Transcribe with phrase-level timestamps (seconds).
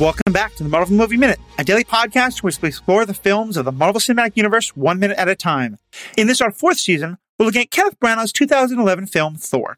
[0.00, 3.56] Welcome back to the Marvel Movie Minute, a daily podcast where we explore the films
[3.56, 5.76] of the Marvel Cinematic Universe one minute at a time.
[6.16, 9.76] In this, our fourth season, we're looking at Kenneth Branagh's 2011 film Thor.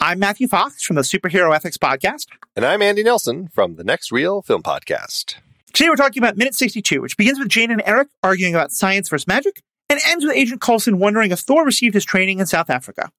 [0.00, 2.26] I'm Matthew Fox from the Superhero Ethics Podcast.
[2.56, 5.36] And I'm Andy Nelson from the Next Reel Film Podcast.
[5.72, 9.08] Today we're talking about Minute 62, which begins with Jane and Erik arguing about science
[9.08, 12.70] versus magic, and ends with Agent Coulson wondering if Thor received his training in South
[12.70, 13.12] Africa.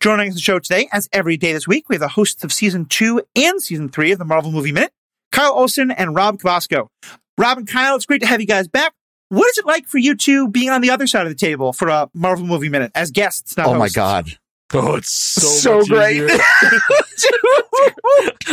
[0.00, 2.42] Joining us on the show today, as every day this week, we have the hosts
[2.42, 4.94] of season two and season three of the Marvel Movie Minute,
[5.32, 6.88] Kyle Olson and Rob Kubasko.
[7.38, 8.92] Rob and Kyle, it's great to have you guys back.
[9.28, 11.72] What is it like for you two being on the other side of the table
[11.72, 13.56] for a Marvel Movie Minute as guests?
[13.56, 14.38] Not oh my god.
[14.72, 16.30] Oh, it's so, So great.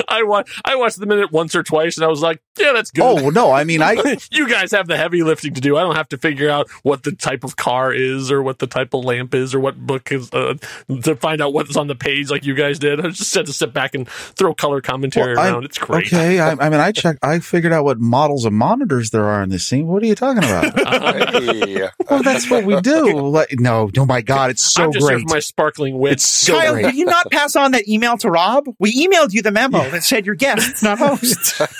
[0.10, 2.92] I watched I watched the minute once or twice, and I was like, "Yeah, that's
[2.92, 5.78] good." Oh no, I mean I you guys have the heavy lifting to do.
[5.78, 8.68] I don't have to figure out what the type of car is, or what the
[8.68, 10.56] type of lamp is, or what book is uh,
[11.04, 13.00] to find out what's on the page, like you guys did.
[13.04, 15.66] I just had to sit back and throw color commentary Well, I- around.
[15.66, 16.08] It's great.
[16.08, 16.40] okay.
[16.40, 17.20] I, I mean I checked.
[17.24, 19.88] I figured out what models of monitors there are in this scene.
[19.88, 20.74] What are you talking about?
[21.38, 21.88] Hey.
[22.10, 23.20] well, that's what we do.
[23.20, 25.28] Like, no, oh my god, it's so I'm just here great.
[25.30, 26.14] for my sparkling wit.
[26.14, 26.86] It's so Kyle, great.
[26.86, 28.66] did you not pass on that email to Rob?
[28.80, 31.62] We emailed you the memo that said you're guests, not hosts.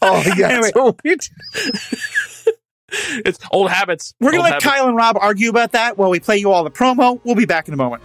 [0.00, 0.48] Oh yeah.
[0.48, 0.70] Anyway.
[0.72, 1.20] so weird.
[2.90, 4.14] it's old habits.
[4.20, 4.64] We're going Old to let habits.
[4.64, 7.20] Kyle and Rob argue about that while we play you all the promo.
[7.24, 8.02] We'll be back in a moment.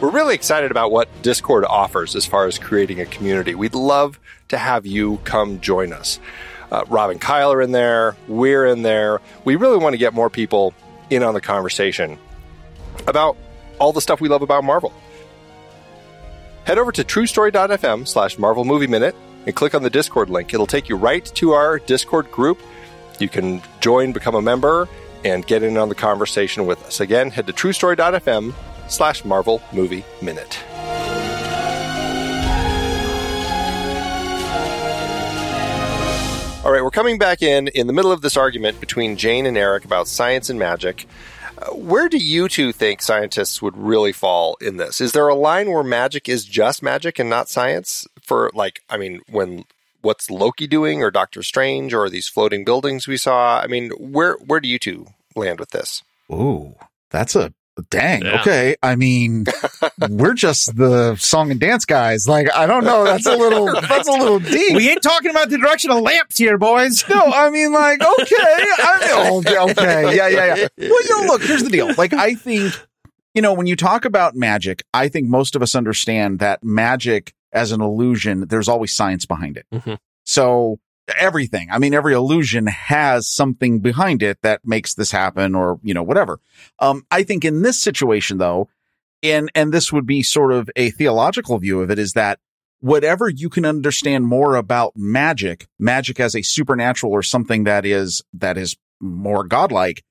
[0.00, 3.54] We're really excited about what Discord offers as far as creating a community.
[3.54, 6.20] We'd love to have you come join us.
[6.76, 8.16] Uh, Rob and Kyle are in there.
[8.28, 9.22] We're in there.
[9.46, 10.74] We really want to get more people
[11.08, 12.18] in on the conversation
[13.06, 13.38] about
[13.78, 14.92] all the stuff we love about Marvel.
[16.64, 20.52] Head over to truestory.fm slash Marvel Movie Minute and click on the Discord link.
[20.52, 22.60] It'll take you right to our Discord group.
[23.18, 24.86] You can join, become a member,
[25.24, 27.00] and get in on the conversation with us.
[27.00, 28.52] Again, head to truestory.fm
[28.88, 30.58] slash Marvel Movie Minute.
[36.66, 39.56] All right, we're coming back in in the middle of this argument between Jane and
[39.56, 41.06] Erik about science and magic.
[41.58, 45.00] Uh, where do you two think scientists would really fall in this?
[45.00, 48.08] Is there a line where magic is just magic and not science?
[48.20, 49.62] For like, I mean, when
[50.00, 53.60] what's Loki doing, or Doctor Strange, or these floating buildings we saw?
[53.60, 55.06] I mean, where where do you two
[55.36, 56.02] land with this?
[56.32, 56.74] Ooh,
[57.10, 57.54] that's a
[57.90, 58.24] dang.
[58.24, 58.40] Yeah.
[58.40, 59.44] Okay, I mean
[60.08, 62.26] we're just the song and dance guys.
[62.28, 63.04] Like I don't know.
[63.04, 63.66] That's a little.
[63.66, 64.76] That's a little deep.
[64.76, 67.04] We ain't talking about the direction of lamps here, boys.
[67.08, 70.68] No, I mean, like, okay, I mean, oh, okay, yeah, yeah, yeah.
[70.78, 71.94] Well, you know, look, here's the deal.
[71.94, 72.74] Like, I think,
[73.34, 77.32] you know, when you talk about magic, I think most of us understand that magic
[77.52, 79.66] as an illusion, there's always science behind it.
[79.72, 79.98] Mhm.
[80.24, 80.78] So
[81.08, 85.94] everything, I mean, every illusion has something behind it that makes this happen or, you
[85.94, 86.40] know, whatever.
[86.78, 88.68] Um, I think in this situation though,
[89.22, 92.38] and, and this would be sort of a theological view of it is that
[92.80, 98.22] whatever you can understand more about magic, magic as a supernatural or something that is,
[98.34, 100.04] that is more godlike,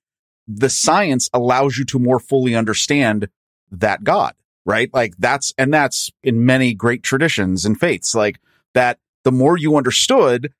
[0.48, 3.30] the science allows you to more fully understand
[3.72, 4.34] that God,
[4.66, 4.90] right?
[4.94, 8.40] Like that's, and that's in many great traditions and faiths, like
[8.74, 10.54] that the more you understood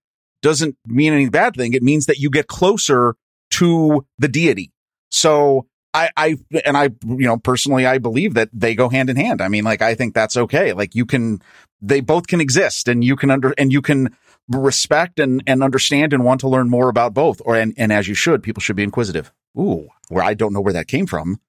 [0.46, 1.74] doesn't mean any bad thing.
[1.74, 3.16] It means that you get closer
[3.50, 4.72] to the deity.
[5.10, 9.16] So I, I, and I, you know, personally, I believe that they go hand in
[9.16, 9.42] hand.
[9.42, 10.72] I mean, like, I think that's okay.
[10.74, 11.42] Like you can,
[11.82, 14.16] they both can exist and you can under, and you can
[14.48, 17.42] respect and, and understand and want to learn more about both.
[17.44, 19.34] Or, and, and as you should, people should be inquisitive.
[19.58, 21.40] Ooh, where I don't know where that came from.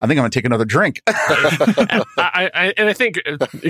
[0.00, 1.00] I think I'm going to take another drink.
[1.06, 3.18] I, I, and I think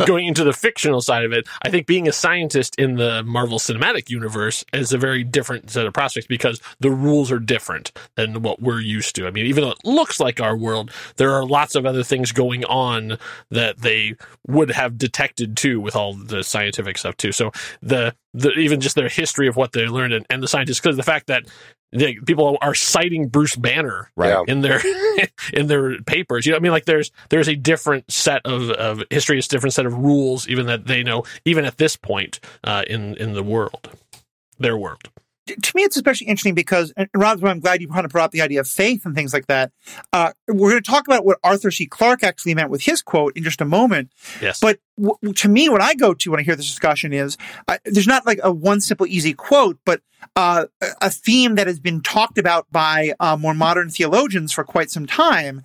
[0.06, 3.59] going into the fictional side of it, I think being a scientist in the Marvel
[3.59, 8.42] Cinematic Universe is a very different set of prospects because the rules are different than
[8.42, 9.26] what we're used to.
[9.26, 12.32] I mean, even though it looks like our world, there are lots of other things
[12.32, 13.19] going on
[13.50, 14.16] that they
[14.48, 17.31] would have detected too with all the scientific stuff too.
[17.31, 20.80] So the, the even just their history of what they learned and, and the scientists,
[20.80, 21.44] because the fact that
[21.92, 24.30] they, people are citing Bruce Banner Right.
[24.30, 24.42] Yeah.
[24.47, 24.80] in their
[25.52, 26.44] in their papers.
[26.44, 29.50] You know, I mean, like there's there's a different set of, of history, it's a
[29.50, 33.32] different set of rules, even that they know, even at this point uh, in in
[33.32, 33.90] the world,
[34.58, 35.08] their world.
[35.46, 38.31] To me, it's especially interesting because, and Rob, I'm glad you kind of brought up
[38.32, 39.70] the idea of faith and things like that.
[40.12, 41.87] Uh, we're going to talk about what Arthur C.
[41.87, 44.12] Clarke actually meant with his quote in just a moment.
[44.40, 47.37] Yes, But w- to me, what I go to when I hear this discussion is
[47.69, 50.00] uh, there's not like a one simple, easy quote, but
[50.34, 50.66] uh,
[51.00, 55.06] a- theme that has been talked about by uh, more modern theologians for quite some
[55.06, 55.62] time.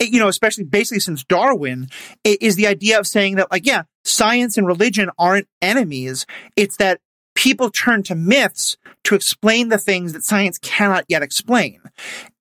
[0.00, 1.88] You know, especially basically since Darwin,
[2.24, 6.26] is the idea of saying that, like, yeah, science and religion aren't enemies.
[6.56, 7.00] It's that
[7.34, 11.80] people turn to myths to explain the things that science cannot yet explain.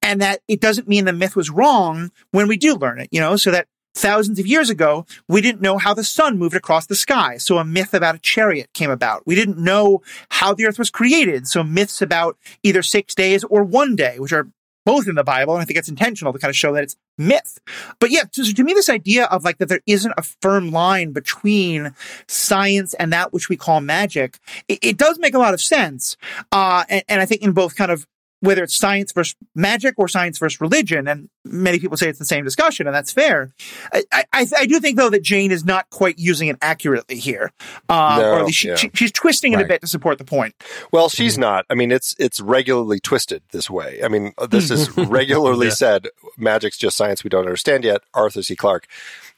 [0.02, 3.20] And that it doesn't mean the myth was wrong when we do learn it, you
[3.20, 6.88] know, so that thousands of years ago, we didn't know how the sun moved across
[6.88, 7.38] the sky.
[7.38, 9.26] So a myth about a chariot came about.
[9.26, 11.48] We didn't know how the earth was created.
[11.48, 14.48] So myths about either six days or one day, which are
[14.86, 15.54] both in the Bible.
[15.54, 17.60] And I think it's intentional to kind of show that it's myth.
[18.00, 21.12] But yeah, to, to me, this idea of like that there isn't a firm line
[21.12, 21.94] between
[22.28, 26.18] science and that which we call magic, it, it does make a lot of sense.
[26.52, 28.08] Uh, and, and I think in both kind of
[28.44, 32.26] whether it's science versus magic or science versus religion, and many people say it's the
[32.26, 33.54] same discussion, and that's fair.
[33.94, 37.54] I, I, I do think though that Jane is not quite using it accurately here,
[37.88, 38.76] uh, No, or at least she, yeah.
[38.76, 39.66] she, she's twisting it Right.
[39.66, 40.56] a bit to support the point.
[40.92, 41.42] Well, she's mm-hmm.
[41.42, 41.66] not.
[41.70, 44.02] I mean, it's it's regularly twisted this way.
[44.04, 45.10] I mean, uh, this is mm-hmm.
[45.10, 45.74] regularly Yeah.
[45.74, 46.08] said.
[46.38, 48.02] Magic's just science we don't understand yet.
[48.14, 48.58] Arthur C.
[48.58, 48.88] Clarke,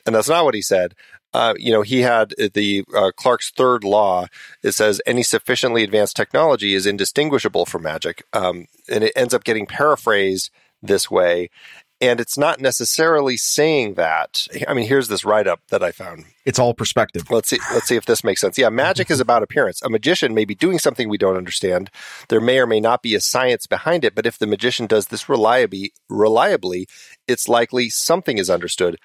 [0.08, 0.96] and that's not what he said.
[1.36, 4.26] Uh, you know, he had the uh, Clarke's third law.
[4.64, 9.44] It says any sufficiently advanced technology is indistinguishable from magic, um, and it ends up
[9.44, 10.50] getting paraphrased
[10.82, 11.50] this way.
[12.00, 14.48] And it's not necessarily saying that.
[14.66, 16.24] I mean, here's this write up that I found.
[16.46, 17.30] It's all perspective.
[17.30, 17.60] Let's see.
[17.74, 18.58] Let's see if this makes sense.
[18.58, 19.82] Yeah, magic is about appearance.
[19.82, 21.90] A magician may be doing something we don't understand.
[22.30, 25.08] There may or may not be a science behind it, but if the magician does
[25.08, 26.88] this reliably, reliably,
[27.28, 28.98] it's likely something is understood.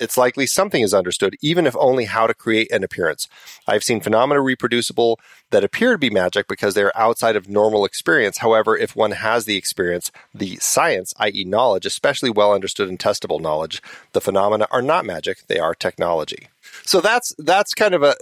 [0.00, 3.28] It's likely something is understood, even if only how to create an appearance.
[3.66, 5.20] I've seen phenomena reproducible
[5.50, 8.38] that appear to be magic because they are outside of normal experience.
[8.38, 13.40] However, if one has the experience, the science, i.e., knowledge, especially well understood and testable
[13.40, 13.80] knowledge,
[14.12, 16.48] the phenomena are not magic; they are technology.
[16.84, 18.16] So that's that's kind of a,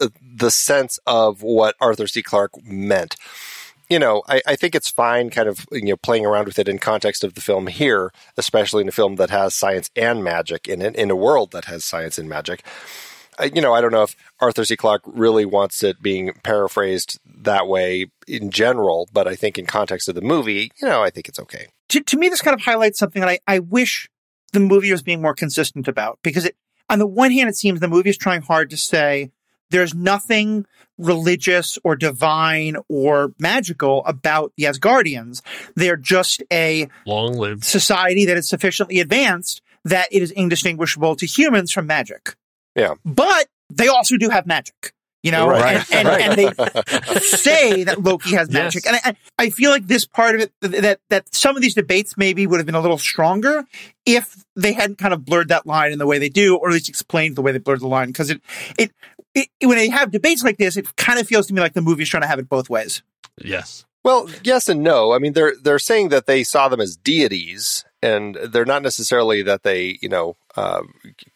[0.00, 2.22] a the sense of what Arthur C.
[2.22, 3.16] Clarke meant.
[3.88, 6.68] You know, I, I think it's fine, kind of you know, playing around with it
[6.68, 10.66] in context of the film here, especially in a film that has science and magic
[10.68, 12.64] in it, in a world that has science and magic.
[13.38, 14.76] I, you know, I don't know if Arthur C.
[14.76, 20.08] Clarke really wants it being paraphrased that way in general, but I think in context
[20.08, 21.66] of the movie, you know, I think it's okay.
[21.90, 24.08] to, to me, this kind of highlights something that I, I wish
[24.52, 26.56] the movie was being more consistent about because it,
[26.88, 29.32] on the one hand, it seems the movie is trying hard to say
[29.74, 30.66] there's nothing
[30.98, 35.42] religious or divine or magical about the Asgardians.
[35.74, 41.26] They're just a long lived society that is sufficiently advanced that it is indistinguishable to
[41.26, 42.36] humans from magic.
[42.76, 42.94] Yeah.
[43.04, 44.92] But they also do have magic.
[45.24, 45.76] You know, Right.
[45.90, 46.20] and, and, Right.
[46.20, 48.84] and they say that Loki has magic.
[48.84, 49.00] Yes.
[49.04, 52.16] And I, I feel like this part of it, that, that some of these debates
[52.18, 53.64] maybe would have been a little stronger
[54.04, 56.74] if they hadn't kind of blurred that line in the way they do, or at
[56.74, 58.08] least explained the way they blurred the line.
[58.08, 58.42] Because it,
[58.78, 58.92] it,
[59.34, 61.80] it, when they have debates like this, it kind of feels to me like the
[61.80, 63.02] movie's trying to have it both ways.
[63.42, 63.86] Yes.
[64.04, 65.14] Well, yes and no.
[65.14, 69.42] I mean, they're they're saying that they saw them as deities, and they're not necessarily
[69.44, 70.82] that they, you know, uh,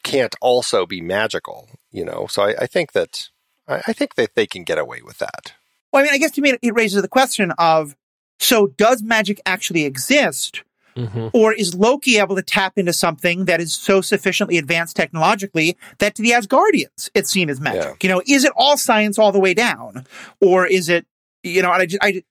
[0.05, 1.70] can't also be magical.
[1.91, 3.31] You know, so I, I think that
[3.69, 5.53] I, I think that they can get away with that.
[5.93, 7.97] Well, I mean, I guess to me, it- it raises the question of,
[8.41, 10.62] so does magic actually exist?
[10.97, 15.76] hmm Or is Loki able to tap into something that is so sufficiently advanced technologically
[15.99, 18.03] that to the Asgardians it's seen as magic?
[18.03, 18.09] Yeah.
[18.09, 20.06] You know, is it all science all the way down,
[20.41, 21.06] or is it?
[21.44, 22.23] You know, I just, I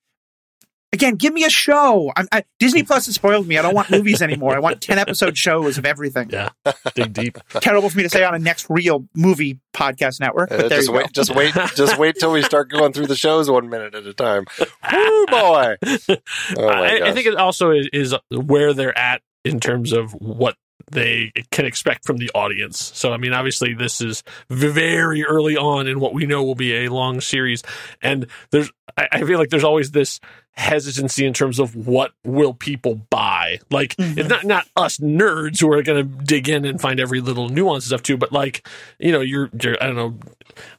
[0.93, 2.11] again, give me a show.
[2.15, 3.57] I'm, I, Disney Plus has spoiled me.
[3.57, 4.55] I don't want movies anymore.
[4.55, 6.29] I want ten episode shows of everything.
[6.29, 6.49] Yeah.
[6.95, 7.37] Dig deep.
[7.61, 10.77] Terrible for me to say on a next reel movie podcast network, but Uh, there
[10.79, 10.97] just you go.
[10.99, 14.05] wait, just wait, just wait till we start going through the shows one minute at
[14.05, 14.45] a time.
[14.59, 15.75] Woo boy!
[16.57, 20.55] Oh I, I think it also is, is where they're at in terms of what
[20.91, 22.91] they can expect from the audience.
[22.95, 26.85] So, I mean, obviously, this is very early on in what we know will be
[26.85, 27.61] a long series,
[28.01, 30.19] and there's I, I feel like there's always this
[30.57, 33.59] hesitancy in terms of what will people buy.
[33.69, 34.17] Like, Mhm.
[34.17, 37.47] it's not not us nerds who are going to dig in and find every little
[37.49, 38.67] nuance and stuff too, but like,
[38.99, 40.17] you know, you're, you're I don't know,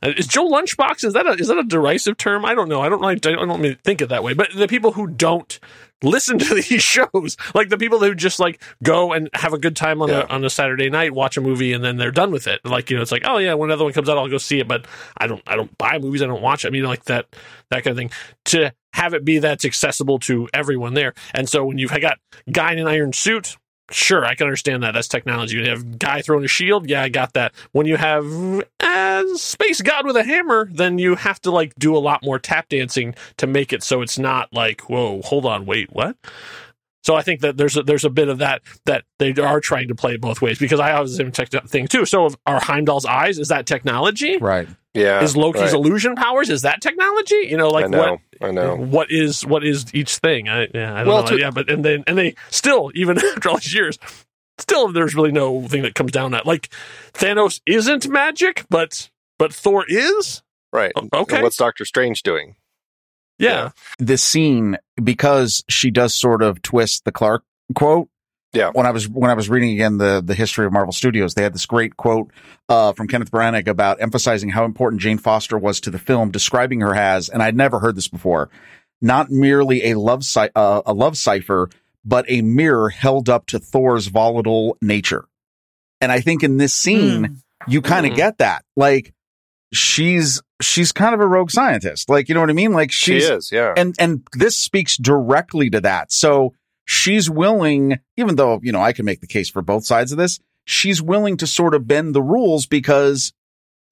[0.02, 2.44] is Joe Lunchbox is that a is that a derisive term?
[2.44, 2.80] I don't know.
[2.80, 4.34] I don't like I don't mean think it that way.
[4.34, 5.58] But the people who don't
[6.02, 9.76] listen to these shows, like the people who just like go and have a good
[9.76, 10.22] time on Yeah.
[10.22, 12.60] a on a Saturday night, watch a movie, and then they're done with it.
[12.64, 14.58] Like you know, it's like oh yeah, when another one comes out, I'll go see
[14.58, 14.66] it.
[14.66, 16.22] But I don't I don't buy movies.
[16.22, 16.64] I don't watch.
[16.64, 16.68] it.
[16.68, 17.26] I mean, like that
[17.70, 18.10] that kind of thing.
[18.46, 22.18] To have it be that's accessible to everyone there, and so when you've got
[22.50, 23.56] guy in an iron suit.
[23.90, 24.92] Sure, I can understand that.
[24.92, 25.56] That's technology.
[25.56, 26.90] You have guy throwing a shield.
[26.90, 27.54] Yeah, I got that.
[27.72, 28.26] When you have
[28.80, 32.38] uh, space god with a hammer, then you have to like do a lot more
[32.38, 36.18] tap dancing to make it so it's not like, whoa, hold on, wait, what?
[37.08, 39.88] So I think that there's a, there's a bit of that that they are trying
[39.88, 42.04] to play both ways because I was in tech thing too.
[42.04, 44.36] So are Heimdall's eyes is that technology?
[44.36, 44.68] Right.
[44.98, 45.72] Yeah, Is Loki's right.
[45.74, 47.46] illusion powers is that technology?
[47.50, 47.98] You know, like I know,
[48.38, 48.76] what I know.
[48.76, 50.48] what is what is each thing?
[50.48, 51.28] I yeah, I don't Well, know.
[51.28, 53.98] to- yeah, but and then and they still even after all these years,
[54.58, 56.68] still there's really no thing that comes down that like
[57.12, 60.42] Thanos isn't magic, but but Thor is.
[60.72, 60.92] Right.
[60.96, 61.36] Okay.
[61.36, 62.56] And what's Doctor Strange doing?
[63.38, 67.44] Yeah, This scene, because she does sort of twist the Clarke
[67.76, 68.08] quote,
[68.54, 68.70] Yeah.
[68.72, 71.42] When I was when I was reading again the the history of Marvel Studios, they
[71.42, 72.30] had this great quote
[72.68, 76.80] uh, from Kenneth Branagh about emphasizing how important Jane Foster was to the film, describing
[76.80, 78.48] her as, and I'd never heard this before,
[79.02, 81.68] not merely a love ci- uh, a love cipher,
[82.04, 85.26] but a mirror held up to Thor's volatile nature.
[86.00, 87.36] And I think in this scene, Mm.
[87.66, 88.16] you kind of Mm.
[88.16, 88.64] get that.
[88.76, 89.12] Like
[89.72, 92.08] she's she's kind of a rogue scientist.
[92.08, 92.72] Like you know what I mean?
[92.72, 93.74] Like She is, yeah.
[93.76, 96.12] and and this speaks directly to that.
[96.12, 96.54] So
[96.90, 100.16] she's willing, even though you know I can make the case for both sides of
[100.18, 103.32] this, she's willing to sort of bend the rules because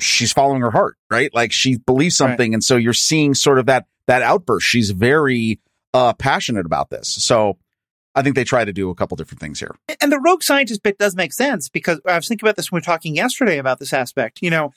[0.00, 1.32] she's following her heart, right?
[1.34, 2.30] Like she believes Right.
[2.30, 4.66] something, and so you're seeing sort of that that outburst.
[4.66, 5.60] She's very
[5.92, 7.08] uh passionate about this.
[7.08, 7.58] So
[8.16, 9.76] I think they try to do a couple different things here.
[10.00, 12.78] And the rogue scientist bit does make sense because I was thinking about this when
[12.78, 14.40] we were talking yesterday about this aspect.
[14.40, 14.72] You know,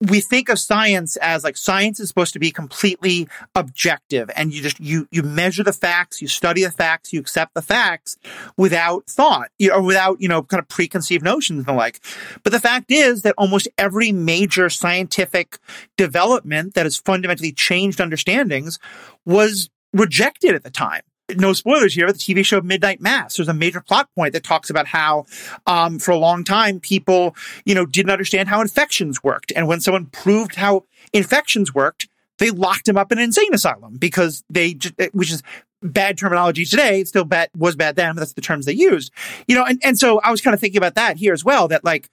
[0.00, 4.62] we think of science as like science is supposed to be completely objective and you
[4.62, 8.16] just you you measure the facts, you study the facts, you accept the facts
[8.56, 11.98] without thought, you know, without, you know, kind of preconceived notions and the like.
[12.44, 15.58] But the fact is that almost every major scientific
[15.96, 18.78] development that has fundamentally changed understandings
[19.26, 21.02] was rejected at the time.
[21.36, 23.36] No spoilers here, the TV show Midnight Mass.
[23.36, 25.24] There's a major plot point that talks about how,
[25.66, 29.50] um, for a long time, people, you know, didn't understand how infections worked.
[29.56, 33.96] And when someone proved how infections worked, they locked him up in an insane asylum
[33.96, 35.42] because they just, which is
[35.84, 37.00] bad terminology today.
[37.00, 39.12] It's still bad, was bad then, but that's the terms they used.
[39.46, 41.68] You know, and, and so I was kind of thinking about that here as well,
[41.68, 42.08] that like,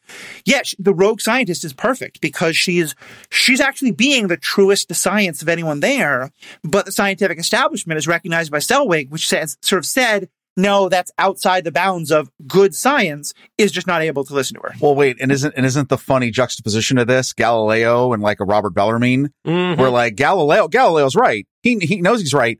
[0.45, 2.93] yes, the rogue scientist is perfect because she's,
[3.29, 6.31] she's actually being the truest science of anyone there.
[6.63, 11.11] But the scientific establishment is recognized by Selvig, which says, sort of said, no, that's
[11.17, 14.73] outside the bounds of good science, is just not able to listen to her.
[14.81, 18.43] Well, wait, and isn't and isn't the funny juxtaposition of this Galileo and like a
[18.43, 19.29] Robert Bellarmine?
[19.47, 19.77] Mhm.
[19.77, 21.47] where like Galileo, Galileo's right.
[21.63, 22.59] He he knows he's right,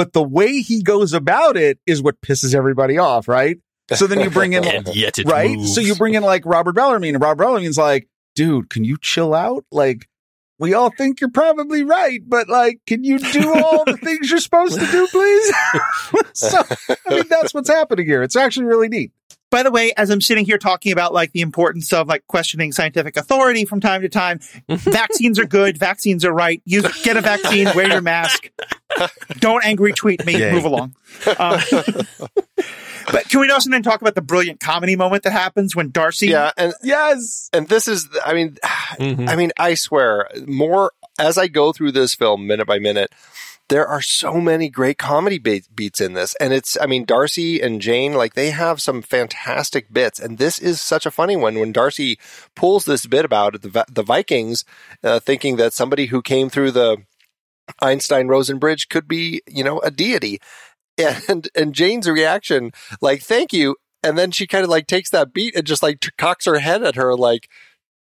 [0.00, 3.58] but the way he goes about it is what pisses everybody off, right?
[3.92, 4.64] So then you bring in
[5.26, 5.50] right.
[5.50, 5.74] moves.
[5.74, 9.34] So you bring in like Robert Bellarmine, and Robert Bellarmine's like, dude, can you chill
[9.34, 9.66] out?
[9.70, 10.08] Like,
[10.60, 14.38] we all think you're probably right, but like, can you do all the things you're
[14.38, 15.52] supposed to do, please?
[16.34, 16.62] so
[17.08, 18.22] I mean, that's what's happening here.
[18.22, 19.10] It's actually really neat.
[19.50, 22.72] By the way, as I'm sitting here talking about like the importance of like questioning
[22.72, 26.62] scientific authority from time to time, vaccines are good, vaccines are right.
[26.66, 28.50] You get a vaccine, wear your mask.
[29.38, 30.38] Don't angry tweet me.
[30.38, 30.52] Yay.
[30.52, 30.94] Move along.
[31.38, 31.60] Um,
[33.12, 36.28] but can we also then talk about the brilliant comedy moment that happens when Darcy?
[36.28, 37.48] yeah, and Yes.
[37.52, 38.56] and this is I mean
[38.98, 39.28] Mhm.
[39.28, 43.10] I mean, I swear, more as I go through this film minute by minute,
[43.68, 46.34] there are so many great comedy be- beats in this.
[46.40, 50.18] And it's, I mean, Darcy and Jane, like they have some fantastic bits.
[50.18, 52.18] And this is such a funny one when Darcy
[52.56, 54.64] pulls this bit about the, the Vikings,
[55.04, 56.96] uh, thinking that somebody who came through the
[57.80, 60.40] Einstein Rosen Bridge could be, you know, a deity.
[61.28, 63.76] And, and Jane's reaction, like, thank you.
[64.02, 66.82] And then she kind of like takes that beat and just like cocks her head
[66.82, 67.48] at her, like,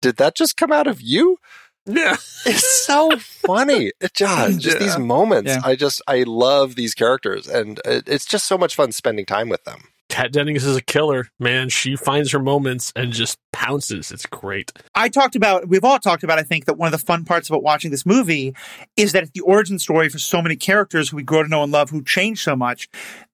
[0.03, 1.39] did that just come out of you?
[1.87, 2.17] yeah.
[2.47, 3.93] It's so funny.
[4.01, 5.51] It just, just these moments.
[5.51, 5.61] Yeah.
[5.65, 9.49] I just, I love these characters and it, it's just so much fun spending time
[9.49, 9.89] with them.
[10.09, 11.69] Kat Dennings is a killer, man.
[11.69, 14.13] She finds her moments and just pounces.
[14.13, 14.73] It's great.
[14.95, 17.49] I talked about, we've all talked about, I think, that one of the fun parts
[17.49, 18.55] about watching this movie
[18.97, 21.63] is that it's the origin story for so many characters who we grow to know
[21.63, 22.89] and love who change so much.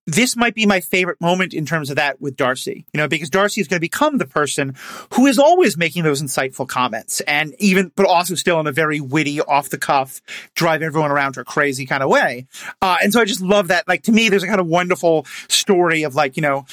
[0.07, 3.31] This might be my favorite moment in terms of that with Darcy, you know, because
[3.31, 4.75] Darcy is going to become the person
[5.15, 9.01] who is always making those insightful comments and even, but also still in a very
[9.01, 10.21] witty, off the cuff,
[10.55, 12.47] drive everyone around her crazy kind of way.
[12.81, 13.87] Uh, and so I just love that.
[13.87, 16.67] Like to me, there's a kind of wonderful story of like, you know,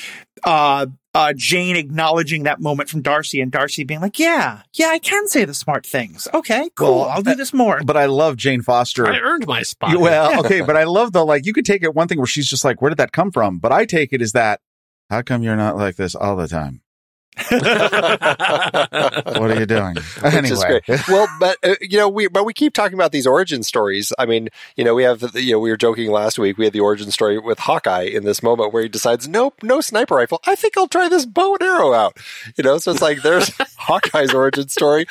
[0.43, 5.00] uh, uh, Jane acknowledging that moment from Darcy and Darcy being like, yeah, yeah, I
[5.00, 6.28] can say the smart things.
[6.34, 7.00] Okay, cool.
[7.00, 7.82] Well, I'll do this more.
[7.84, 9.08] But I love Jane Foster.
[9.08, 9.92] I earned my spot.
[9.92, 12.28] You- well, okay, but I love the like you could take it one thing where
[12.28, 13.58] she's just like, where did that come from?
[13.60, 14.62] But I take it as that
[15.10, 16.82] how come you're not like this all the time?
[19.39, 19.98] What are you doing?
[20.39, 20.81] Anyway.
[21.08, 24.12] Well, but uh, you know, we but we keep talking about these origin stories.
[24.19, 26.58] I mean, you know, we have you know we were joking last week.
[26.58, 29.81] We had the origin story with Hawkeye in this moment where he decides, nope, no
[29.81, 30.41] sniper rifle.
[30.46, 32.17] I think I'll try this bow and arrow out.
[32.58, 35.05] You know, so it's like there's Hawkeye's origin story,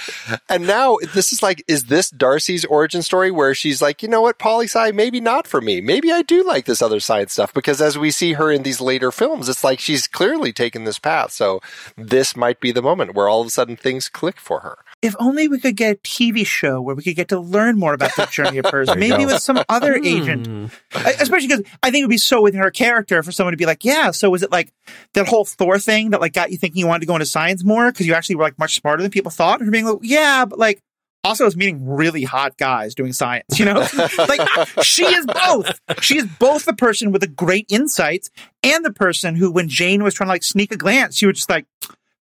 [0.49, 4.20] and now this is like, is this Darcy's origin story where she's like, you know
[4.20, 5.80] what, poli sci, maybe not for me.
[5.80, 8.80] Maybe I do like this other side stuff because as we see her in these
[8.80, 11.32] later films, it's like she's clearly taken this path.
[11.32, 11.61] So
[11.97, 14.78] this might be the moment where all of a sudden things click for her.
[15.00, 17.94] if only we could get a TV show where we could get to learn more
[17.94, 20.46] about that journey of hers, maybe with some other agent.
[20.46, 20.66] Hmm.
[20.92, 23.66] Especially because I think it would be so within her character for someone to be
[23.66, 24.72] like, yeah, so was it like
[25.14, 27.62] that whole Thor thing that like got you thinking you wanted to go into science
[27.64, 29.60] more because you actually were like much smarter than people thought?
[29.60, 30.82] And her being like, yeah, but like
[31.25, 33.87] also is meeting really hot guys doing science, you know?
[34.18, 34.40] like
[34.82, 35.80] she is both.
[36.00, 38.30] She is both the person with the great insights
[38.62, 41.37] and the person who, when Jane was trying to like sneak a glance, she was
[41.37, 41.66] just like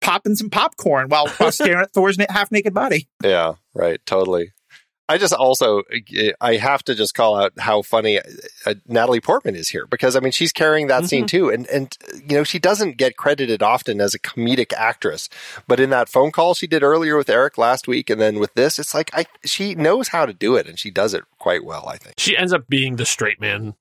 [0.01, 3.07] popping some popcorn while, while staring at Thor's half naked body.
[3.23, 3.99] Yeah, right.
[4.05, 4.51] Totally.
[5.11, 5.83] I just also
[6.39, 8.21] I have to just call out how funny
[8.65, 11.07] uh, Natalie Portman is here because I mean she's carrying that mm-hmm.
[11.07, 15.27] scene too, and and you know she doesn't get credited often as a comedic actress,
[15.67, 18.53] but in that phone call she did earlier with Erik last week, and then with
[18.53, 21.65] this, it's like I she knows how to do it, and she does it quite
[21.65, 21.89] well.
[21.89, 23.75] I think she ends up being the straight man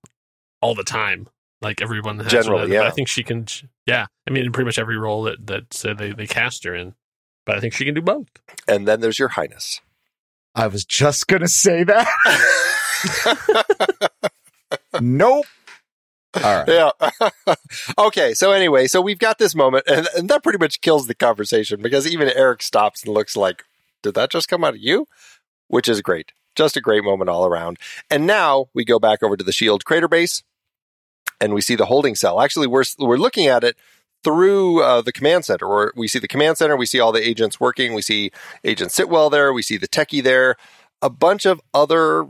[0.61, 1.29] all the time.
[1.63, 2.85] Like everyone has generally, yeah.
[2.85, 3.47] I think she can.
[3.87, 6.75] Yeah, I mean, in pretty much every role that that uh, they they cast her
[6.75, 6.95] in,
[7.45, 8.29] but I think she can do both.
[8.67, 9.81] And then there's Your Highness.
[10.55, 12.09] I was just going to say that.
[15.01, 15.47] nope.
[16.43, 16.69] All right.
[16.69, 17.55] Yeah.
[17.99, 18.35] okay.
[18.35, 21.83] So anyway, so we've got this moment, and, and that pretty much kills the conversation
[21.83, 23.65] because even Erik stops and looks like,
[24.03, 25.07] "Did that just come out of you?"
[25.69, 26.33] Which is great.
[26.57, 27.79] Just a great moment all around.
[28.11, 30.43] And now we go back over to the Shield crater base,
[31.41, 32.41] and we see the holding cell.
[32.41, 33.77] Actually, we're we're looking at it
[34.23, 37.27] through uh, the command center, where we see the command center, we see all the
[37.27, 38.31] agents working, we see
[38.65, 40.57] Agent Sitwell there, we see the techie there,
[41.01, 42.27] a bunch of other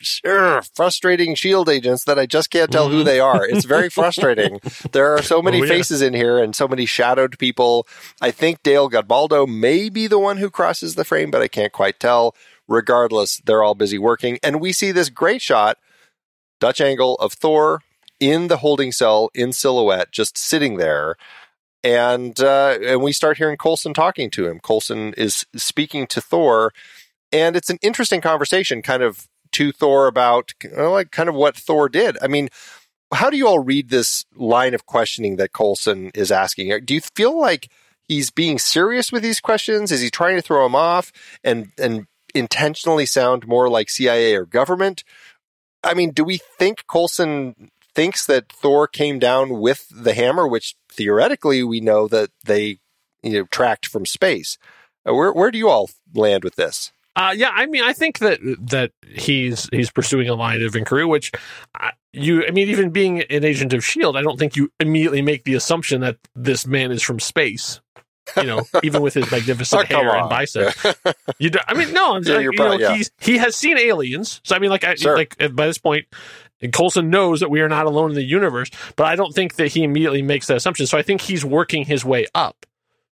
[0.00, 2.98] sure, frustrating shield agents that I just can't tell mm-hmm.
[2.98, 3.46] who they are.
[3.46, 4.60] It's very frustrating.
[4.92, 5.68] there are so many oh, yeah.
[5.68, 7.86] faces in here and so many shadowed people.
[8.20, 11.72] I think Dale Godboldo may be the one who crosses the frame, but I can't
[11.72, 12.34] quite tell.
[12.66, 14.38] Regardless, they're all busy working.
[14.42, 15.78] And we see this great shot,
[16.60, 17.80] Dutch angle of Thor
[18.20, 21.16] in the holding cell in silhouette, just sitting there.
[21.84, 24.58] And uh, and we start hearing Coulson talking to him.
[24.58, 26.72] Coulson is speaking to Thor,
[27.32, 31.88] and it's an interesting conversation, kind of to Thor about like kind of what Thor
[31.88, 32.18] did.
[32.20, 32.48] I mean,
[33.12, 36.84] how do you all read this line of questioning that Coulson is asking?
[36.84, 37.70] Do you feel like
[38.08, 39.92] he's being serious with these questions?
[39.92, 41.12] Is he trying to throw him off
[41.44, 45.04] and and intentionally sound more like CIA or government?
[45.84, 50.76] I mean, do we think Coulson thinks that Thor came down with the hammer, which
[50.88, 52.78] theoretically we know that they
[53.24, 54.56] you know tracked from space.
[55.04, 56.92] Uh, where where do you all land with this?
[57.16, 58.38] Uh, yeah, I mean, I think that
[58.70, 61.32] that he's he's pursuing a line of inquiry, which
[61.80, 65.20] uh, you, I mean, even being an agent of Shield, I don't think you immediately
[65.20, 67.80] make the assumption that this man is from space.
[68.36, 70.20] You know, even with his magnificent oh, hair on.
[70.20, 70.86] and biceps.
[71.40, 72.94] you, do, I mean, no, I'm yeah, you know, yeah.
[72.94, 75.16] he's he has seen aliens, so I mean, like, I, sure.
[75.16, 76.06] like by this point,
[76.60, 79.56] and Coulson knows that we are not alone in the universe, but I don't think
[79.56, 80.86] that he immediately makes that assumption.
[80.86, 82.66] So I think he's working his way up.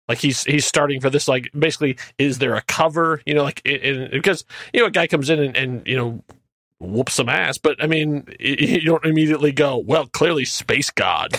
[0.09, 3.63] Like he's he's starting for this like basically is there a cover you know like
[3.65, 6.23] it, because you know a guy comes in and, and you know
[6.83, 7.59] whoop some ass.
[7.59, 11.37] But I mean, you don't immediately go, well, clearly space god.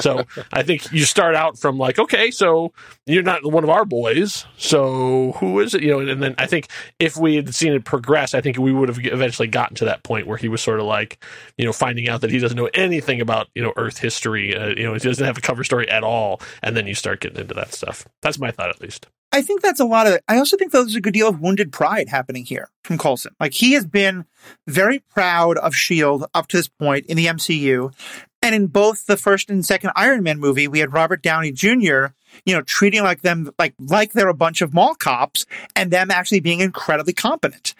[0.00, 2.72] so I think you start out from like, okay, so
[3.06, 4.46] you're not one of our boys.
[4.56, 5.82] So who is it?
[5.82, 8.72] You know, and then I think if we had seen it progress, I think we
[8.72, 11.22] would have eventually gotten to that point where he was sort of like,
[11.56, 14.54] you know, finding out that he doesn't know anything about, you know, Earth history.
[14.54, 16.40] Uh, you know, he doesn't have a cover story at all.
[16.62, 18.06] And then you start getting into that stuff.
[18.20, 19.08] That's my thought, at least.
[19.32, 20.24] I think that's a lot of it.
[20.28, 23.34] I also think there's a good deal of wounded pride happening here from Coulson.
[23.40, 24.26] Like he has been
[24.66, 26.26] very proud of S.H.I.E.L.D.
[26.34, 27.94] up to this point in the MCU.
[28.42, 32.06] And in both the first and second Iron Man movie, we had Robert Downey Jr.,
[32.44, 36.10] you know, treating like them, like, like they're a bunch of mall cops and them
[36.10, 37.74] actually being incredibly competent.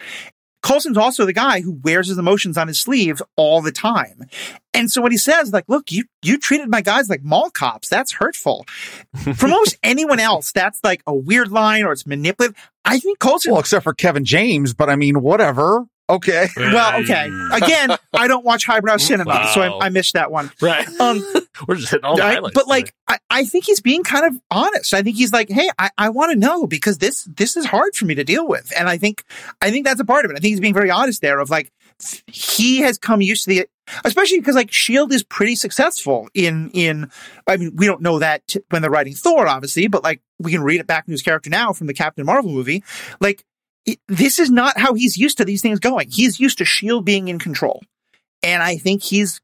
[0.63, 4.23] Coulson's also the guy who wears his emotions on his sleeve all the time.
[4.73, 7.89] And so when he says, like, look, you, you treated my guys like mall cops,
[7.89, 8.65] that's hurtful.
[9.35, 12.57] For most anyone else, that's like a weird line or it's manipulative.
[12.85, 13.51] I think Coulson.
[13.51, 15.85] Well, except for Kevin James, but I mean, whatever.
[16.09, 16.47] Okay.
[16.57, 17.29] Well, okay.
[17.53, 19.51] Again, I don't watch highbrow cinema, wow.
[19.53, 20.51] so I, I, missed that one.
[20.61, 20.87] Right.
[20.99, 21.23] Um,
[21.67, 22.53] We're just hitting all the I, highlights.
[22.53, 24.93] But like, I, I, think he's being kind of honest.
[24.93, 27.95] I think he's like, hey, I, I want to know because this this is hard
[27.95, 29.23] for me to deal with, and I think
[29.61, 30.35] I think that's a part of it.
[30.35, 31.39] I think he's being very honest there.
[31.39, 31.71] Of like,
[32.27, 33.67] he has come used to the
[34.05, 37.11] especially because like shield is pretty successful in in
[37.47, 40.53] i mean we don't know that t- when they're writing thor obviously but like we
[40.53, 42.81] can read it back in his character now from the captain marvel movie
[43.19, 43.43] like
[43.85, 46.09] it, this is not how he's used to these things going.
[46.09, 47.81] He's used to Shield being in control,
[48.41, 49.41] and I think he's,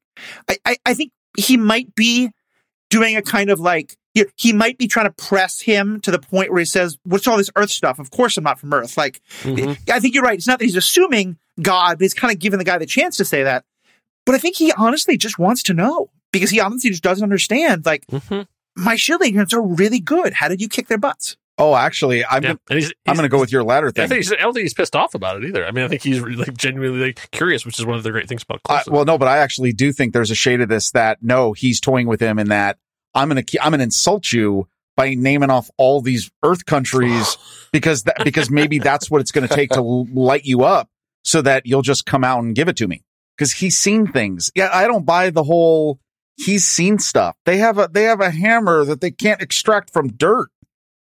[0.47, 2.31] I, I, I think he might be
[2.89, 3.95] doing a kind of like
[4.35, 7.37] he might be trying to press him to the point where he says, "What's all
[7.37, 7.99] this Earth stuff?
[7.99, 9.73] Of course, I'm not from Earth." Like, mm-hmm.
[9.91, 10.37] I think you're right.
[10.37, 13.17] It's not that he's assuming God, but he's kind of giving the guy the chance
[13.17, 13.65] to say that.
[14.25, 17.85] But I think he honestly just wants to know because he honestly just doesn't understand.
[17.85, 18.41] Like, mm-hmm.
[18.75, 20.33] my shield agents are really good.
[20.33, 21.37] How did you kick their butts?
[21.59, 22.55] Oh, actually, I'm yeah.
[22.69, 24.05] he's, he's, I'm going to go with your latter thing.
[24.05, 25.65] I, think I don't think he's pissed off about it either.
[25.65, 28.29] I mean, I think he's like genuinely like, curious, which is one of the great
[28.29, 28.63] things about.
[28.63, 28.93] Coulson.
[28.93, 31.79] well, no, but I actually do think there's a shade of this that no, he's
[31.79, 32.77] toying with him in that
[33.13, 37.37] I'm going to I'm going to insult you by naming off all these Earth countries
[37.71, 40.89] because that because maybe that's what it's going to take to light you up
[41.23, 43.03] so that you'll just come out and give it to me
[43.37, 44.51] because he's seen things.
[44.55, 45.99] Yeah, I don't buy the whole
[46.37, 47.35] he's seen stuff.
[47.45, 50.49] They have a they have a hammer that they can't extract from dirt.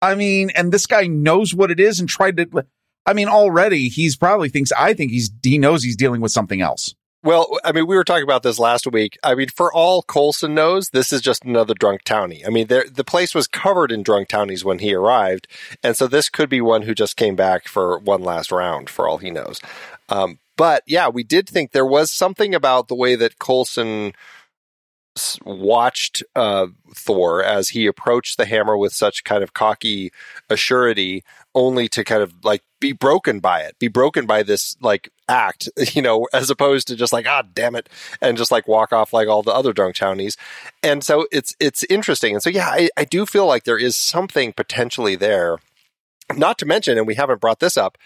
[0.02, 2.66] I mean, and this guy knows what it is and tried to
[3.06, 6.62] I mean, already he's probably thinks I think he's he knows he's dealing with something
[6.62, 6.94] else.
[7.22, 9.18] Well, I mean, we were talking about this last week.
[9.24, 12.48] I mean, for all Coulson knows, this is just another drunk townie.
[12.48, 15.48] I mean, there, the place was covered in drunk townies when he arrived,
[15.84, 19.06] and so this could be one who just came back for one last round, for
[19.06, 19.60] all he knows.
[20.08, 24.14] Um, but yeah, we did think there was something about the way that Coulson
[25.46, 30.12] watched uh, Thor as he approached the hammer with such kind of cocky
[30.50, 31.22] assurity,
[31.56, 35.70] only to kind of like be broken by it, be broken by this like act,
[35.94, 37.90] you know, as opposed to just like ah damn it,
[38.22, 40.38] and just like walk off like all the other drunk townies.
[40.84, 43.96] And so it's it's interesting, and so yeah, I, I do feel like there is
[43.96, 45.58] something potentially there.
[46.36, 47.98] Not to mention, and we haven't brought this up,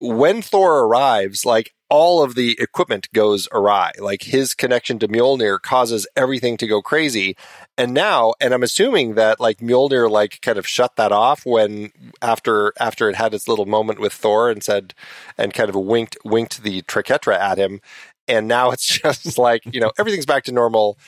[0.00, 3.92] when Thor arrives, like all of the equipment goes awry.
[3.98, 7.36] Like his connection to Mjolnir causes everything to go crazy.
[7.76, 11.92] And now, and I'm assuming that like Mjolnir like kind of shut that off when
[12.20, 14.94] after after it had its little moment with Thor and said
[15.38, 17.80] and kind of winked winked the triquetra at him.
[18.26, 20.98] And now it's just like, you know, everything's back to normal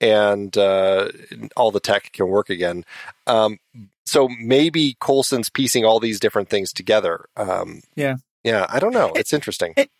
[0.00, 1.08] and uh,
[1.56, 2.84] all the tech can work again.
[3.26, 3.58] Um,
[4.04, 7.24] so maybe Coulson's piecing all these different things together.
[7.36, 8.16] Um, yeah.
[8.44, 9.10] Yeah, I don't know.
[9.16, 9.72] It's interesting.
[9.76, 9.90] It,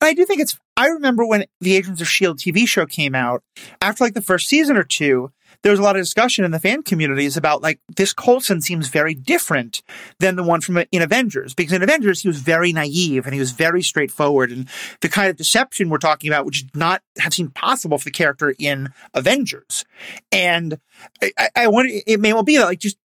[0.00, 0.58] I do think it's.
[0.76, 3.42] I remember when the Agents of Shield TV show came out.
[3.80, 5.30] After like the first season or two,
[5.62, 8.88] there was a lot of discussion in the fan communities about like this Coulson seems
[8.88, 9.82] very different
[10.18, 13.34] than the one from uh, in Avengers because in Avengers he was very naive and
[13.34, 14.68] he was very straightforward and
[15.00, 18.10] the kind of deception we're talking about, which did not have seemed possible for the
[18.10, 19.84] character in Avengers.
[20.30, 20.78] And
[21.22, 22.98] I, I wonder, it may well be that like just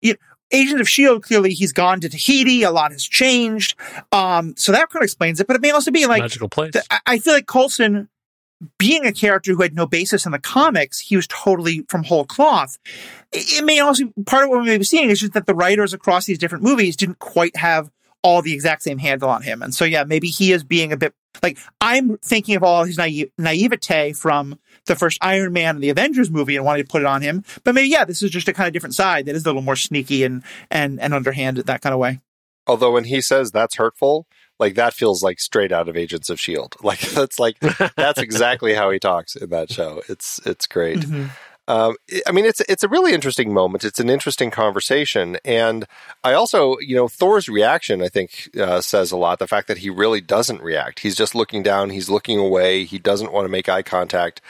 [0.00, 0.18] you know,
[0.52, 2.62] Agent of S.H.I.E.L.D., clearly he's gone to Tahiti.
[2.62, 3.76] A lot has changed.
[4.12, 5.46] Um, so that kind of explains it.
[5.46, 6.72] But it may also be like magical place.
[6.72, 8.08] Th- I feel like Coulson,
[8.78, 12.24] being a character who had no basis in the comics, he was totally from whole
[12.24, 12.78] cloth.
[13.32, 15.54] It, it may also, part of what we may be seeing is just that the
[15.54, 17.90] writers across these different movies didn't quite have
[18.22, 19.62] all the exact same handle on him.
[19.62, 22.98] And so, yeah, maybe he is being a bit like I'm thinking of all his
[22.98, 27.02] naive, naivete from the first Iron Man and the Avengers movie and wanting to put
[27.02, 27.44] it on him.
[27.64, 29.62] But maybe, yeah, this is just a kind of different side that is a little
[29.62, 32.20] more sneaky and, and, and underhanded that kind of way.
[32.66, 34.26] Although when he says that's hurtful,
[34.58, 36.76] like that feels like straight out of Agents of Shield.
[36.82, 37.58] Like that's like
[37.96, 40.02] that's exactly how he talks in that show.
[40.08, 41.00] It's it's great.
[41.00, 41.26] Mm-hmm.
[41.70, 41.94] Um,
[42.26, 43.84] I mean, it's it's a really interesting moment.
[43.84, 45.86] It's an interesting conversation, and
[46.24, 49.38] I also, you know, Thor's reaction, I think, uh, says a lot.
[49.38, 50.98] The fact that he really doesn't react.
[50.98, 51.90] He's just looking down.
[51.90, 52.82] He's looking away.
[52.82, 54.40] He doesn't want to make eye contact,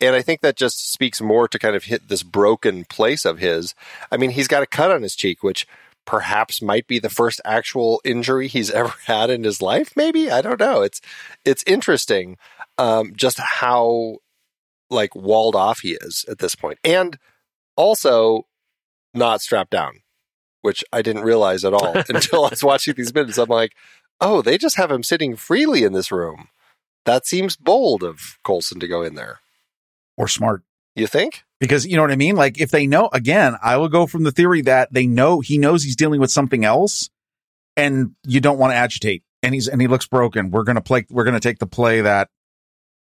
[0.00, 3.40] and I think that just speaks more to kind of hit this broken place of
[3.40, 3.74] his.
[4.12, 5.66] I mean, he's got a cut on his cheek, which
[6.04, 9.96] perhaps might be the first actual injury he's ever had in his life.
[9.96, 10.82] Maybe I don't know.
[10.82, 11.00] It's
[11.44, 12.38] it's interesting
[12.78, 14.18] um, just how
[14.90, 16.56] like walled off he is at this.
[16.84, 17.18] And
[17.76, 18.46] also
[19.14, 20.00] not strapped down,
[20.62, 23.38] which I didn't realize at all until I was watching these minutes.
[23.38, 23.72] I'm like,
[24.20, 26.48] oh, they just have him sitting freely in this room.
[27.04, 29.40] That seems bold of Coulson to go in there.
[30.16, 30.62] Or smart.
[30.94, 31.44] You think?
[31.60, 32.34] Because you know what I mean?
[32.34, 35.56] Like if they know again, I will go from the theory that they know he
[35.56, 37.08] knows he's dealing with something else
[37.76, 39.22] and you don't want to agitate.
[39.42, 40.50] And he's and he looks broken.
[40.50, 42.28] We're gonna play we're gonna take the play that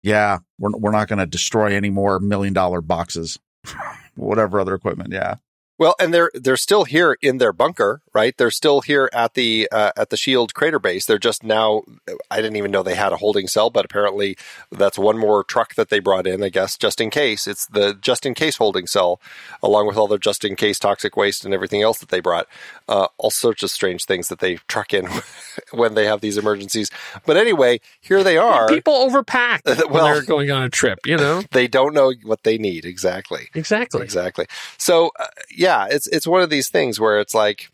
[0.03, 3.39] yeah, we're we're not going to destroy any more million dollar boxes,
[4.15, 5.11] whatever other equipment.
[5.11, 5.35] Yeah.
[5.79, 8.37] Well, and they're they're still here in their bunker, right?
[8.37, 11.05] They're still here at the uh, at the Shield crater base.
[11.05, 11.83] They're just now.
[12.29, 14.37] I didn't even know they had a holding cell, but apparently
[14.71, 16.43] that's one more truck that they brought in.
[16.43, 19.19] I guess just in case it's the just in case holding cell,
[19.61, 22.47] along with all their just in case toxic waste and everything else that they brought.
[22.87, 25.07] Uh, all sorts of strange things that they truck in
[25.71, 26.89] when they have these emergencies.
[27.25, 28.67] But anyway, here they are.
[28.67, 30.99] People overpack well, when they're going on a trip.
[31.05, 33.49] You know, they don't know what they need exactly.
[33.53, 34.01] Exactly.
[34.01, 34.45] Exactly.
[34.77, 35.11] So.
[35.19, 37.71] Uh, yeah, it's it's one of these things where it's like,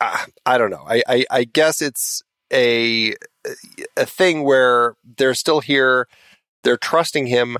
[0.00, 0.84] uh, I don't know.
[0.86, 3.14] I, I I guess it's a
[3.96, 6.08] a thing where they're still here.
[6.64, 7.56] They're trusting him.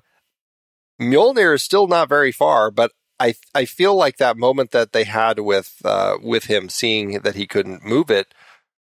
[1.00, 5.04] Mjolnir is still not very far, but I I feel like that moment that they
[5.04, 8.34] had with uh, with him, seeing that he couldn't move it.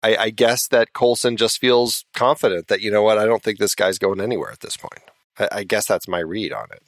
[0.04, 3.60] I, I guess that Coulson just feels confident that you know what I don't think
[3.60, 5.04] this guy's going anywhere at this point.
[5.38, 6.84] I, I guess that's my read on it.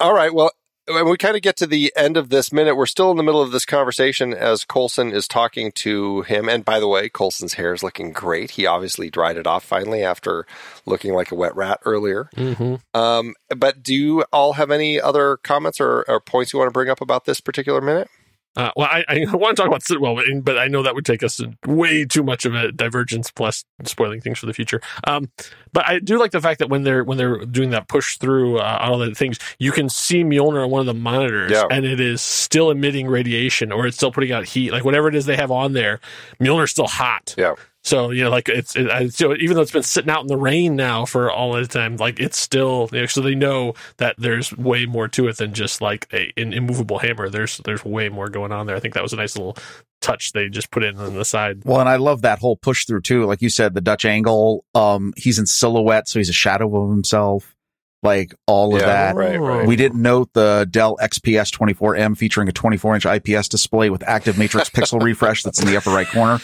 [0.00, 0.34] All right.
[0.34, 0.50] Well,
[0.88, 3.22] when we kind of get to the end of this minute, we're still in the
[3.22, 6.48] middle of this conversation as Coulson is talking to him.
[6.48, 8.52] And by the way, Coulson's hair is looking great.
[8.52, 10.46] He obviously dried it off finally after
[10.84, 12.30] looking like a wet rat earlier.
[12.36, 12.76] Mm-hmm.
[12.98, 16.72] Um, but do you all have any other comments or, or points you want to
[16.72, 18.08] bring up about this particular minute?
[18.56, 21.22] Uh, well, I, I want to talk about Sitwell, but I know that would take
[21.22, 24.80] us way too much of a divergence, plus spoiling things for the future.
[25.06, 25.30] Um,
[25.72, 28.58] but I do like the fact that when they're when they're doing that push through
[28.58, 31.64] uh, all the things, you can see Mjolnir on one of the monitors, Yeah.
[31.70, 35.14] and it is still emitting radiation, or it's still putting out heat, like whatever it
[35.14, 36.00] is they have on there.
[36.40, 37.34] Mjolnir's still hot.
[37.36, 37.54] Yeah.
[37.86, 40.26] So you know, like it's it, I, so even though it's been sitting out in
[40.26, 43.74] the rain now for all the time, like it's still you know, so they know
[43.98, 47.28] that there's way more to it than just like a, an immovable hammer.
[47.28, 48.74] There's there's way more going on there.
[48.74, 49.56] I think that was a nice little
[50.00, 51.62] touch they just put in on the side.
[51.64, 53.24] Well, and I love that whole push through too.
[53.24, 54.64] Like you said, the Dutch angle.
[54.74, 57.55] Um, he's in silhouette, so he's a shadow of himself.
[58.02, 59.16] Like all of Yeah, that.
[59.16, 59.66] right, right.
[59.66, 64.38] We didn't note the Dell XPS 24M featuring a 24 inch IPS display with active
[64.38, 66.38] matrix pixel refresh that's in the upper right corner.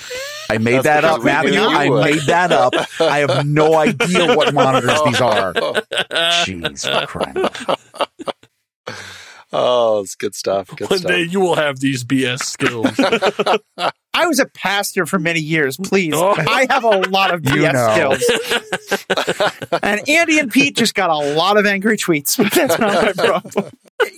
[0.51, 1.61] I made That's that up, Matthew.
[1.61, 2.75] I made that up.
[3.01, 5.53] I have no idea what monitors these are.
[5.55, 7.79] Jeez, for crying out loud.
[9.53, 10.69] Oh, it's good stuff.
[10.75, 11.11] Good One stuff.
[11.12, 12.87] day you will have these BS skills.
[14.15, 15.77] I was a pastor for many years.
[15.79, 16.35] Please, Oh.
[16.38, 18.15] I have a lot of You BS know.
[18.17, 19.79] skills.
[19.83, 23.12] and Andy and Pete just got a lot of angry tweets, but that's not my
[23.12, 23.71] problem.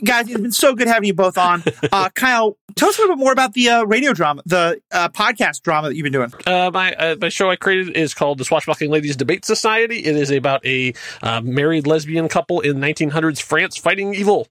[0.04, 1.62] Guys, it's been so good having you both on.
[1.92, 5.08] Uh, Kyle, tell us a little bit more about the uh, radio drama, the uh,
[5.10, 6.32] podcast drama that you've been doing.
[6.46, 9.98] Uh, my uh, my show I created is called the Swashbuckling Ladies Debate Society.
[9.98, 14.48] It is about a uh, married lesbian couple in 1900s France fighting evil.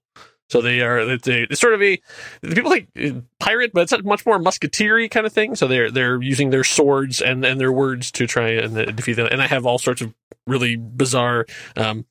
[0.54, 2.00] So they are it's, a, it's sort of a
[2.44, 5.56] people think uh, pirate, but it's much more musketeer kind of thing.
[5.56, 9.14] So they're they're using their swords and, and their words to try and uh, defeat
[9.14, 9.30] them.
[9.32, 10.14] And I have all sorts of
[10.46, 12.06] really bizarre um,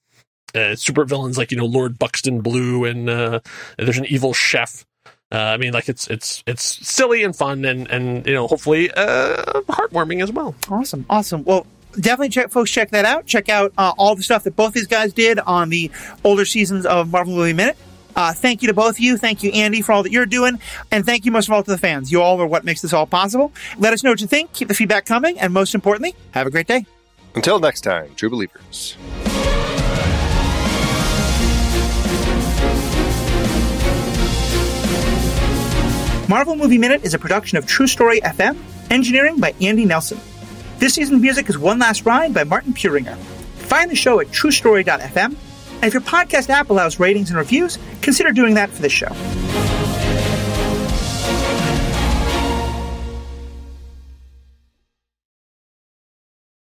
[0.57, 3.38] uh, super villains like you know Lord Buxton Blue and uh,
[3.78, 4.85] there's an evil chef.
[5.31, 8.90] Uh, I mean, like it's it's it's silly and fun and and you know hopefully
[8.90, 10.57] uh, heartwarming as well.
[10.68, 11.44] Awesome, awesome.
[11.44, 13.24] Well, definitely check, folks, check that out.
[13.24, 15.92] Check out uh, all the stuff that both these guys did on the
[16.24, 17.76] older seasons of Marvel Movie Minute.
[18.14, 19.16] Uh, thank you to both of you.
[19.16, 20.61] Thank you, Andy, for all that you're doing.
[20.90, 22.12] And thank you most of all to the fans.
[22.12, 23.53] You all are what makes this all possible.
[23.79, 24.53] Let us know what you think.
[24.53, 25.38] Keep the feedback coming.
[25.38, 26.87] And most importantly, have a great day.
[27.35, 28.96] Until next time, true believers.
[36.29, 38.57] Marvel Movie Minute is a production of True Story FM,
[38.90, 40.18] engineering by Andy Nelson.
[40.79, 43.16] This season's music is One Last Ride by Martin Puringer.
[43.16, 45.37] Find the show at truestory.fm,
[45.82, 49.12] and if your podcast app allows ratings and reviews, consider doing that for this show.